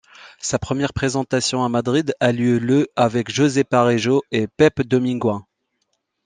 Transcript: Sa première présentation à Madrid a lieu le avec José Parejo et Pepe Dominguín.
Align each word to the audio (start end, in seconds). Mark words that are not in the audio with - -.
Sa 0.39 0.57
première 0.57 0.93
présentation 0.93 1.63
à 1.63 1.69
Madrid 1.69 2.15
a 2.19 2.31
lieu 2.31 2.57
le 2.57 2.87
avec 2.95 3.29
José 3.31 3.63
Parejo 3.63 4.23
et 4.31 4.47
Pepe 4.47 4.81
Dominguín. 4.81 5.43